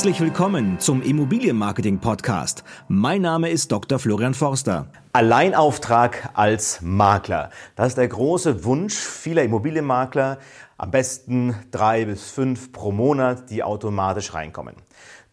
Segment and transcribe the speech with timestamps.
[0.00, 2.64] Herzlich willkommen zum Immobilienmarketing Podcast.
[2.88, 3.98] Mein Name ist Dr.
[3.98, 4.86] Florian Forster.
[5.12, 7.50] Alleinauftrag als Makler.
[7.76, 10.38] Das ist der große Wunsch vieler Immobilienmakler.
[10.78, 14.74] Am besten drei bis fünf pro Monat, die automatisch reinkommen.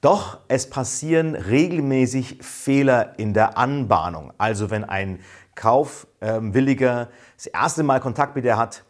[0.01, 4.33] Doch es passieren regelmäßig Fehler in der Anbahnung.
[4.37, 5.21] Also wenn ein
[5.55, 8.83] Kaufwilliger das erste Mal Kontakt mit dir hat,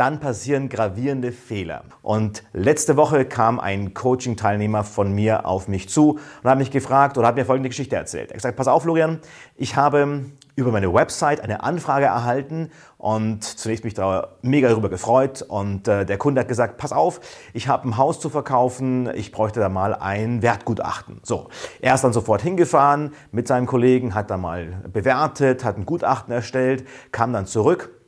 [0.00, 1.82] dann passieren gravierende Fehler.
[2.00, 7.18] Und letzte Woche kam ein Coaching-Teilnehmer von mir auf mich zu und hat mich gefragt
[7.18, 8.28] oder hat mir folgende Geschichte erzählt.
[8.28, 9.18] Er hat gesagt, pass auf, Florian,
[9.56, 10.24] ich habe
[10.56, 16.06] über meine Website eine Anfrage erhalten und zunächst mich da mega darüber gefreut und äh,
[16.06, 17.20] der Kunde hat gesagt, pass auf,
[17.52, 21.20] ich habe ein Haus zu verkaufen, ich bräuchte da mal ein Wertgutachten.
[21.22, 21.48] So,
[21.82, 26.32] er ist dann sofort hingefahren mit seinem Kollegen, hat da mal bewertet, hat ein Gutachten
[26.32, 27.99] erstellt, kam dann zurück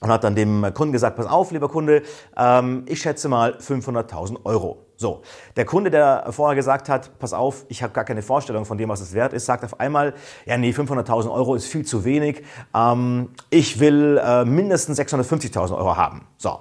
[0.00, 2.02] und hat dann dem Kunden gesagt, pass auf, lieber Kunde,
[2.36, 4.86] ähm, ich schätze mal 500.000 Euro.
[4.96, 5.22] So,
[5.56, 8.88] der Kunde, der vorher gesagt hat, pass auf, ich habe gar keine Vorstellung von dem,
[8.88, 10.14] was es wert ist, sagt auf einmal,
[10.46, 12.42] ja nee, 500.000 Euro ist viel zu wenig,
[12.74, 16.26] ähm, ich will äh, mindestens 650.000 Euro haben.
[16.36, 16.60] So,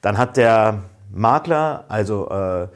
[0.00, 2.68] dann hat der Makler, also äh,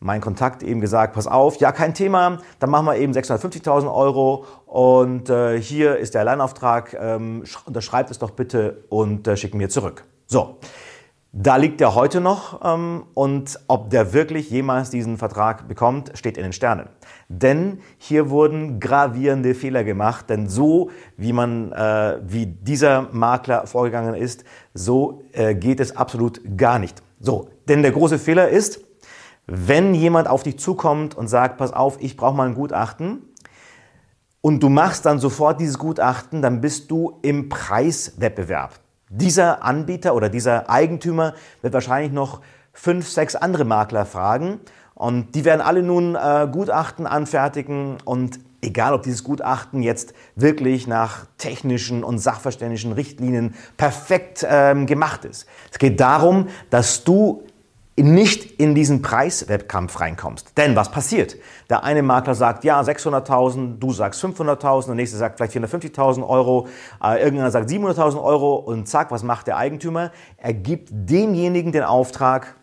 [0.00, 4.46] mein Kontakt eben gesagt, pass auf, ja kein Thema, dann machen wir eben 650.000 Euro
[4.66, 9.68] und äh, hier ist der Alleinauftrag, ähm, unterschreibt es doch bitte und äh, schicken mir
[9.68, 10.04] zurück.
[10.26, 10.56] So,
[11.32, 16.38] da liegt er heute noch ähm, und ob der wirklich jemals diesen Vertrag bekommt, steht
[16.38, 16.88] in den Sternen.
[17.28, 24.14] Denn hier wurden gravierende Fehler gemacht, denn so wie man, äh, wie dieser Makler vorgegangen
[24.14, 27.02] ist, so äh, geht es absolut gar nicht.
[27.20, 28.80] So, denn der große Fehler ist,
[29.52, 33.22] wenn jemand auf dich zukommt und sagt, pass auf, ich brauche mal ein Gutachten
[34.40, 38.78] und du machst dann sofort dieses Gutachten, dann bist du im Preiswettbewerb.
[39.08, 42.40] Dieser Anbieter oder dieser Eigentümer wird wahrscheinlich noch
[42.72, 44.60] fünf, sechs andere Makler fragen
[44.94, 50.86] und die werden alle nun äh, Gutachten anfertigen und egal ob dieses Gutachten jetzt wirklich
[50.86, 55.46] nach technischen und sachverständlichen Richtlinien perfekt ähm, gemacht ist.
[55.72, 57.42] Es geht darum, dass du
[58.02, 60.56] nicht in diesen Preiswettkampf reinkommst.
[60.56, 61.36] Denn was passiert?
[61.68, 66.68] Der eine Makler sagt, ja, 600.000, du sagst 500.000, der nächste sagt vielleicht 450.000 Euro,
[67.02, 70.12] äh, irgendeiner sagt 700.000 Euro und zack, was macht der Eigentümer?
[70.36, 72.54] Er gibt demjenigen den Auftrag,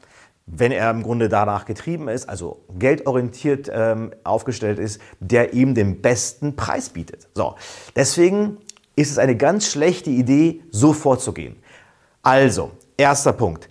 [0.46, 6.02] wenn er im Grunde danach getrieben ist, also geldorientiert ähm, aufgestellt ist, der ihm den
[6.02, 7.28] besten Preis bietet.
[7.34, 7.56] So,
[7.96, 8.58] deswegen
[8.96, 11.58] ist es eine ganz schlechte Idee, so vorzugehen.
[12.24, 13.68] Also, erster Punkt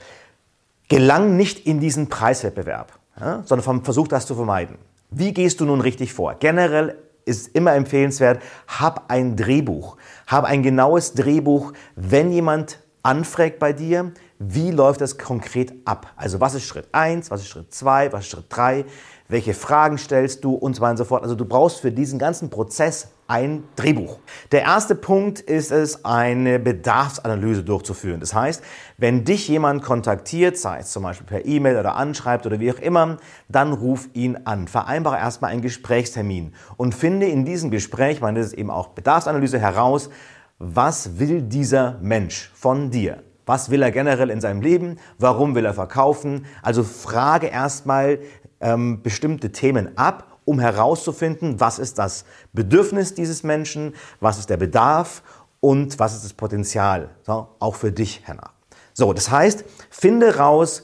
[0.89, 4.79] gelang nicht in diesen Preiswettbewerb, ja, sondern versuch das zu vermeiden.
[5.11, 6.35] Wie gehst du nun richtig vor?
[6.35, 9.97] Generell ist immer empfehlenswert, hab ein Drehbuch.
[10.27, 16.13] Hab ein genaues Drehbuch, wenn jemand anfragt bei dir, wie läuft das konkret ab?
[16.17, 18.85] Also was ist Schritt 1, was ist Schritt 2, was ist Schritt 3,
[19.29, 21.23] welche Fragen stellst du und so weiter und so fort.
[21.23, 24.19] Also du brauchst für diesen ganzen Prozess ein Drehbuch.
[24.53, 28.21] Der erste Punkt ist es, eine Bedarfsanalyse durchzuführen.
[28.21, 28.63] Das heißt,
[28.99, 32.79] wenn dich jemand kontaktiert, sei es zum Beispiel per E-Mail oder anschreibt oder wie auch
[32.79, 33.17] immer,
[33.49, 34.69] dann ruf ihn an.
[34.69, 39.59] Vereinbare erstmal einen Gesprächstermin und finde in diesem Gespräch, meine, das ist eben auch Bedarfsanalyse,
[39.59, 40.11] heraus,
[40.59, 43.23] was will dieser Mensch von dir?
[43.45, 44.99] Was will er generell in seinem Leben?
[45.19, 46.47] Warum will er verkaufen?
[46.63, 48.19] Also frage erstmal
[48.61, 52.25] ähm, bestimmte Themen ab um herauszufinden, was ist das
[52.55, 55.23] Bedürfnis dieses Menschen, was ist der Bedarf
[55.61, 58.51] und was ist das Potenzial, so, auch für dich, Hannah.
[58.95, 60.83] So, das heißt, finde raus,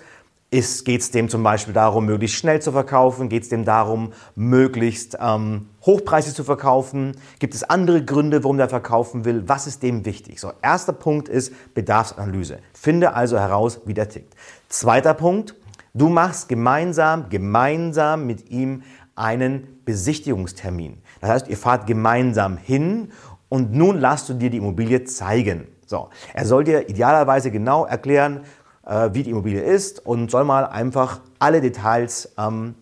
[0.51, 3.31] geht es dem zum Beispiel darum, möglichst schnell zu verkaufen?
[3.31, 7.17] Geht es dem darum, möglichst ähm, hochpreisig zu verkaufen?
[7.39, 9.49] Gibt es andere Gründe, warum der verkaufen will?
[9.49, 10.41] Was ist dem wichtig?
[10.41, 12.59] So, erster Punkt ist Bedarfsanalyse.
[12.75, 14.35] Finde also heraus, wie der tickt.
[14.69, 15.55] Zweiter Punkt,
[15.95, 18.83] du machst gemeinsam, gemeinsam mit ihm
[19.15, 20.99] einen Besichtigungstermin.
[21.21, 23.13] Das heißt, ihr fahrt gemeinsam hin
[23.49, 25.69] und nun lasst du dir die Immobilie zeigen.
[25.87, 28.41] So, er soll dir idealerweise genau erklären,
[28.87, 32.75] äh, wie die Immobilie ist und soll mal einfach alle Details ähm,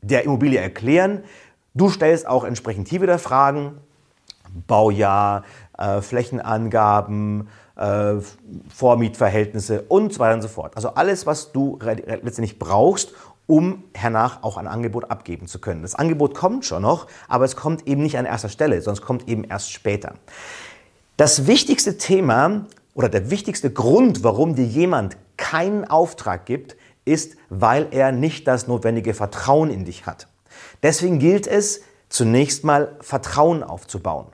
[0.00, 1.24] der Immobilie erklären.
[1.74, 3.78] Du stellst auch entsprechend wieder Fragen,
[4.66, 5.42] Baujahr,
[5.76, 8.14] äh, Flächenangaben, äh,
[8.68, 10.76] Vormietverhältnisse und so weiter und so fort.
[10.76, 13.12] Also alles, was du letztendlich brauchst,
[13.46, 15.82] um hernach auch ein Angebot abgeben zu können.
[15.82, 19.06] Das Angebot kommt schon noch, aber es kommt eben nicht an erster Stelle, sondern es
[19.06, 20.14] kommt eben erst später.
[21.16, 27.88] Das wichtigste Thema oder der wichtigste Grund, warum dir jemand keinen Auftrag gibt, ist, weil
[27.90, 30.28] er nicht das notwendige Vertrauen in dich hat.
[30.82, 34.26] Deswegen gilt es, zunächst mal Vertrauen aufzubauen.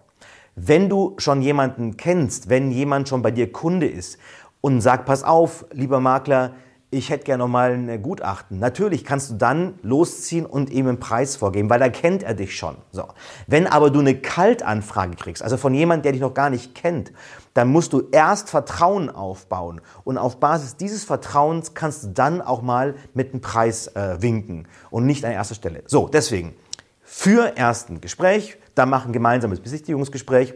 [0.55, 4.19] Wenn du schon jemanden kennst, wenn jemand schon bei dir Kunde ist
[4.61, 6.55] und sagt, pass auf, lieber Makler,
[6.93, 8.59] ich hätte gerne nochmal ein Gutachten.
[8.59, 12.57] Natürlich kannst du dann losziehen und ihm einen Preis vorgeben, weil da kennt er dich
[12.57, 12.77] schon.
[12.91, 13.05] So.
[13.47, 17.13] Wenn aber du eine Kaltanfrage kriegst, also von jemandem, der dich noch gar nicht kennt,
[17.55, 19.81] dann musst du erst Vertrauen aufbauen.
[20.03, 24.67] Und auf Basis dieses Vertrauens kannst du dann auch mal mit einem Preis äh, winken
[24.91, 25.85] und nicht an erster Stelle.
[25.87, 26.55] So, deswegen,
[27.03, 30.55] für ersten Gespräch, dann mach ein gemeinsames Besichtigungsgespräch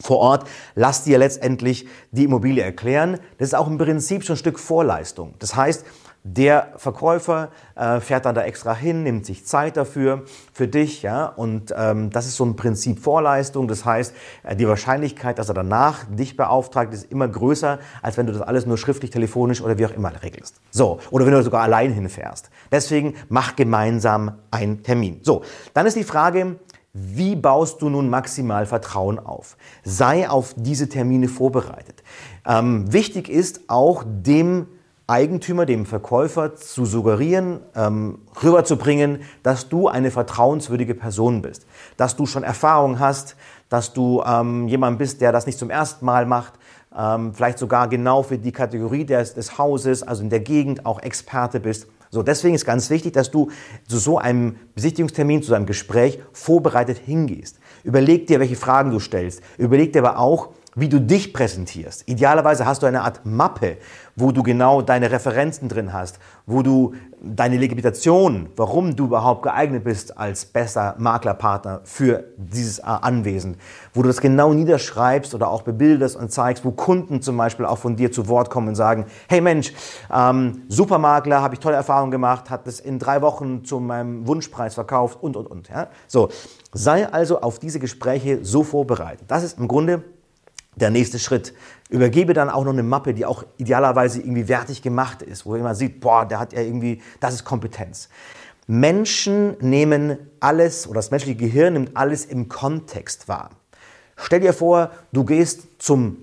[0.00, 3.18] vor Ort, lass dir letztendlich die Immobilie erklären.
[3.38, 5.34] Das ist auch im Prinzip schon ein Stück Vorleistung.
[5.38, 5.84] Das heißt,
[6.24, 11.26] der Verkäufer äh, fährt dann da extra hin, nimmt sich Zeit dafür, für dich, ja,
[11.26, 13.68] und ähm, das ist so ein Prinzip Vorleistung.
[13.68, 18.26] Das heißt, äh, die Wahrscheinlichkeit, dass er danach dich beauftragt, ist immer größer, als wenn
[18.26, 20.60] du das alles nur schriftlich, telefonisch oder wie auch immer regelst.
[20.70, 22.50] So, oder wenn du sogar allein hinfährst.
[22.70, 25.20] Deswegen mach gemeinsam einen Termin.
[25.22, 25.42] So,
[25.72, 26.58] dann ist die Frage,
[26.92, 29.56] wie baust du nun maximal Vertrauen auf?
[29.84, 32.02] Sei auf diese Termine vorbereitet.
[32.46, 34.66] Ähm, wichtig ist auch dem
[35.06, 42.26] Eigentümer, dem Verkäufer zu suggerieren, ähm, rüberzubringen, dass du eine vertrauenswürdige Person bist, dass du
[42.26, 43.36] schon Erfahrung hast,
[43.70, 46.54] dass du ähm, jemand bist, der das nicht zum ersten Mal macht,
[46.96, 51.00] ähm, vielleicht sogar genau für die Kategorie des, des Hauses, also in der Gegend auch
[51.00, 51.86] Experte bist.
[52.10, 53.50] So, deswegen ist ganz wichtig, dass du
[53.86, 57.58] zu so einem Besichtigungstermin, zu so einem Gespräch vorbereitet hingehst.
[57.84, 59.42] Überleg dir, welche Fragen du stellst.
[59.58, 62.04] Überleg dir aber auch, wie du dich präsentierst.
[62.06, 63.78] Idealerweise hast du eine Art Mappe,
[64.14, 69.82] wo du genau deine Referenzen drin hast, wo du deine Legitimation, warum du überhaupt geeignet
[69.82, 73.56] bist als bester Maklerpartner für dieses Anwesen,
[73.92, 77.78] wo du das genau niederschreibst oder auch bebildest und zeigst, wo Kunden zum Beispiel auch
[77.78, 79.72] von dir zu Wort kommen und sagen, hey Mensch,
[80.14, 84.74] ähm, Supermakler, habe ich tolle Erfahrungen gemacht, hat es in drei Wochen zu meinem Wunschpreis
[84.74, 85.68] verkauft und, und, und.
[85.68, 85.88] Ja?
[86.06, 86.28] So,
[86.72, 89.24] sei also auf diese Gespräche so vorbereitet.
[89.28, 90.04] Das ist im Grunde
[90.76, 91.54] der nächste Schritt.
[91.90, 95.74] Übergebe dann auch noch eine Mappe, die auch idealerweise irgendwie wertig gemacht ist, wo man
[95.74, 98.08] sieht, boah, der hat ja irgendwie, das ist Kompetenz.
[98.66, 103.50] Menschen nehmen alles oder das menschliche Gehirn nimmt alles im Kontext wahr.
[104.16, 106.18] Stell dir vor, du gehst zum,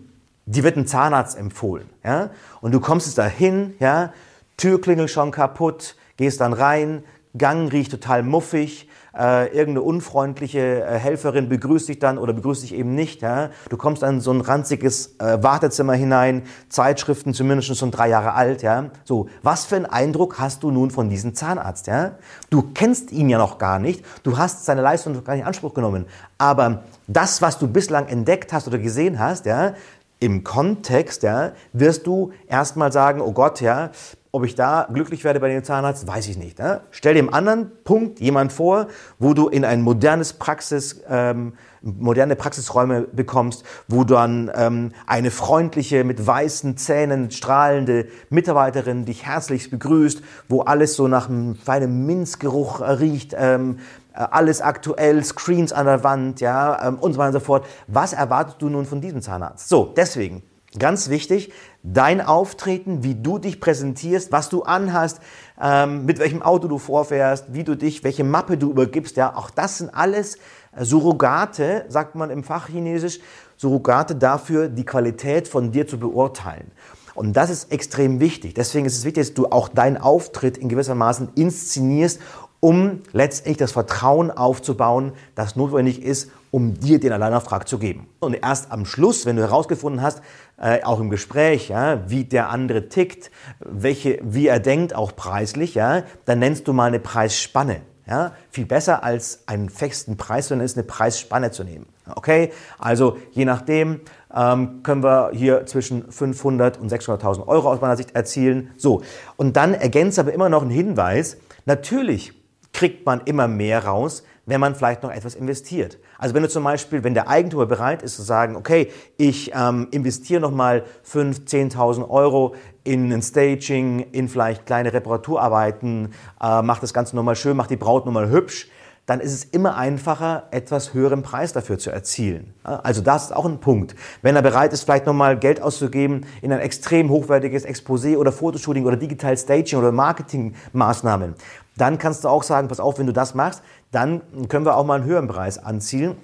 [0.45, 2.29] dir wird ein Zahnarzt empfohlen, ja,
[2.61, 4.13] und du kommst jetzt dahin, ja,
[4.57, 7.03] Türklingel schon kaputt, gehst dann rein,
[7.37, 12.73] Gang riecht total muffig, äh, irgendeine unfreundliche äh, Helferin begrüßt dich dann oder begrüßt dich
[12.73, 13.21] eben nicht.
[13.21, 13.49] Ja?
[13.69, 18.61] Du kommst an so ein ranziges äh, Wartezimmer hinein, Zeitschriften zumindest schon drei Jahre alt.
[18.61, 18.89] Ja?
[19.03, 21.87] So, was für einen Eindruck hast du nun von diesem Zahnarzt?
[21.87, 22.15] Ja?
[22.49, 25.47] Du kennst ihn ja noch gar nicht, du hast seine Leistung noch gar nicht in
[25.47, 26.05] Anspruch genommen.
[26.37, 29.73] Aber das, was du bislang entdeckt hast oder gesehen hast, ja,
[30.19, 33.91] im Kontext, ja, wirst du erstmal sagen, oh Gott, ja,
[34.35, 36.59] ob ich da glücklich werde bei dem Zahnarzt, weiß ich nicht.
[36.59, 36.81] Ne?
[36.91, 38.87] Stell dem anderen Punkt jemand vor,
[39.17, 46.03] wo du in ein modernes Praxis, ähm, moderne Praxisräume bekommst, wo dann ähm, eine freundliche,
[46.03, 52.81] mit weißen Zähnen strahlende Mitarbeiterin dich herzlichst begrüßt, wo alles so nach einem feinen Minzgeruch
[52.81, 53.79] riecht, ähm,
[54.13, 57.65] äh, alles aktuell, Screens an der Wand, ja, ähm, und so weiter und so fort.
[57.87, 59.69] Was erwartest du nun von diesem Zahnarzt?
[59.69, 60.43] So, deswegen,
[60.79, 61.51] ganz wichtig,
[61.83, 65.19] dein Auftreten, wie du dich präsentierst, was du anhast,
[65.61, 69.49] ähm, mit welchem Auto du vorfährst, wie du dich, welche Mappe du übergibst, ja, auch
[69.49, 70.37] das sind alles
[70.75, 73.19] äh, Surrogate, sagt man im Fachchinesisch,
[73.57, 76.71] Surrogate dafür, die Qualität von dir zu beurteilen.
[77.15, 78.53] Und das ist extrem wichtig.
[78.55, 82.19] Deswegen ist es wichtig, dass du auch deinen Auftritt in gewisser Maßen inszenierst
[82.65, 88.07] um letztendlich das Vertrauen aufzubauen, das notwendig ist, um dir den Alleinauftrag zu geben.
[88.17, 90.23] Und erst am Schluss, wenn du herausgefunden hast,
[90.59, 93.29] äh, auch im Gespräch, ja, wie der andere tickt,
[93.59, 97.81] welche, wie er denkt, auch preislich, ja, dann nennst du mal eine Preisspanne.
[98.07, 101.85] Ja, viel besser als einen festen Preis, sondern ist eine Preisspanne zu nehmen.
[102.15, 104.01] Okay, also je nachdem
[104.35, 108.71] ähm, können wir hier zwischen 500 und 600.000 Euro aus meiner Sicht erzielen.
[108.75, 109.03] So,
[109.37, 111.37] und dann ergänzt aber immer noch ein Hinweis.
[111.65, 112.34] Natürlich
[112.75, 115.97] kriegt man immer mehr raus, wenn man vielleicht noch etwas investiert.
[116.17, 119.87] Also wenn du zum Beispiel, wenn der Eigentümer bereit ist zu sagen, okay, ich ähm,
[119.91, 122.53] investiere nochmal 5.000, 10.000 Euro
[122.83, 127.77] in ein Staging, in vielleicht kleine Reparaturarbeiten, äh, mach das Ganze nochmal schön, mach die
[127.77, 128.67] Braut nochmal hübsch,
[129.05, 132.55] dann ist es immer einfacher, etwas höheren Preis dafür zu erzielen.
[132.63, 133.95] Also das ist auch ein Punkt.
[134.23, 138.85] Wenn er bereit ist, vielleicht nochmal Geld auszugeben in ein extrem hochwertiges Exposé oder Fotoshooting
[138.85, 141.35] oder Digital Staging oder Marketingmaßnahmen,
[141.77, 144.85] dann kannst du auch sagen, pass auf, wenn du das machst, dann können wir auch
[144.85, 146.15] mal einen höheren Preis anzielen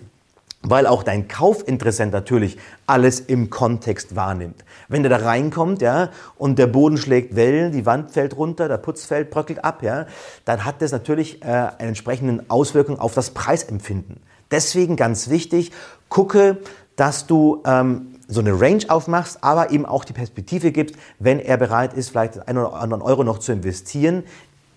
[0.63, 4.63] weil auch dein Kaufinteressent natürlich alles im Kontext wahrnimmt.
[4.87, 8.77] Wenn der da reinkommt, ja, und der Boden schlägt Wellen, die Wand fällt runter, der
[8.77, 10.05] Putzfeld bröckelt ab, ja,
[10.45, 14.17] dann hat das natürlich äh, eine entsprechende Auswirkung auf das Preisempfinden.
[14.51, 15.71] Deswegen ganz wichtig,
[16.09, 16.57] gucke,
[16.95, 21.57] dass du ähm, so eine Range aufmachst, aber ihm auch die Perspektive gibst, wenn er
[21.57, 24.23] bereit ist, vielleicht einen oder anderen Euro noch zu investieren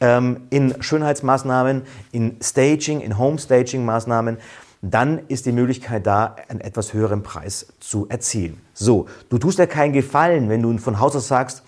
[0.00, 1.82] ähm, in Schönheitsmaßnahmen,
[2.12, 4.38] in Staging, in Home-Staging-Maßnahmen,
[4.82, 8.60] dann ist die Möglichkeit da, einen etwas höheren Preis zu erzielen.
[8.74, 11.62] So, du tust dir keinen Gefallen, wenn du von Haus aus sagst,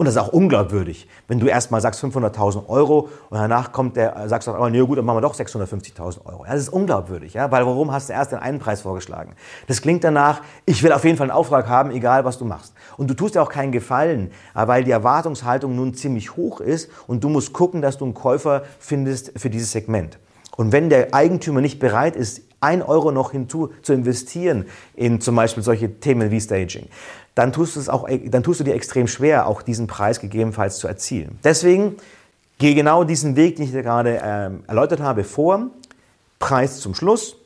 [0.00, 4.30] und das ist auch unglaubwürdig, wenn du erstmal sagst 500.000 Euro und danach kommt der,
[4.30, 6.46] sagst du, aber nee, gut, dann machen wir doch 650.000 Euro.
[6.46, 9.34] Ja, das ist unglaubwürdig, ja, weil warum hast du erst den einen Preis vorgeschlagen?
[9.66, 12.72] Das klingt danach, ich will auf jeden Fall einen Auftrag haben, egal was du machst.
[12.96, 17.22] Und du tust dir auch keinen Gefallen, weil die Erwartungshaltung nun ziemlich hoch ist und
[17.22, 20.18] du musst gucken, dass du einen Käufer findest für dieses Segment.
[20.56, 25.36] Und wenn der Eigentümer nicht bereit ist, ein Euro noch hinzu zu investieren in zum
[25.36, 26.86] Beispiel solche Themen wie Staging,
[27.34, 30.78] dann tust du es auch, dann tust du dir extrem schwer, auch diesen Preis gegebenenfalls
[30.78, 31.38] zu erzielen.
[31.42, 31.96] Deswegen
[32.58, 35.68] gehe genau diesen Weg, den ich dir gerade ähm, erläutert habe, vor.
[36.38, 37.36] Preis zum Schluss.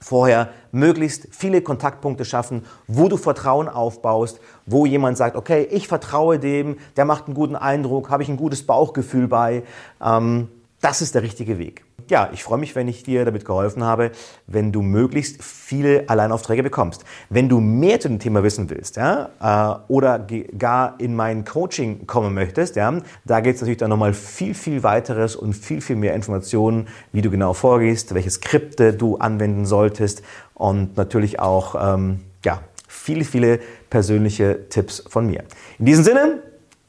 [0.00, 6.38] Vorher möglichst viele Kontaktpunkte schaffen, wo du Vertrauen aufbaust, wo jemand sagt, okay, ich vertraue
[6.38, 9.62] dem, der macht einen guten Eindruck, habe ich ein gutes Bauchgefühl bei.
[10.04, 10.48] Ähm,
[10.84, 14.10] das ist der richtige Weg ja, ich freue mich, wenn ich dir damit geholfen habe,
[14.46, 17.04] wenn du möglichst viele Alleinaufträge bekommst.
[17.30, 20.26] Wenn du mehr zu dem Thema wissen willst, ja, äh, oder
[20.58, 22.92] gar in mein Coaching kommen möchtest, ja,
[23.24, 27.22] da geht es natürlich dann nochmal viel, viel weiteres und viel, viel mehr Informationen, wie
[27.22, 30.22] du genau vorgehst, welche Skripte du anwenden solltest
[30.54, 33.60] und natürlich auch, ähm, ja, viele, viele
[33.90, 35.44] persönliche Tipps von mir.
[35.78, 36.42] In diesem Sinne,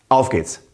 [0.10, 0.65] auf geht's!